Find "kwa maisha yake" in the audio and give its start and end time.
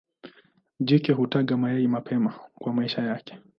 2.55-3.39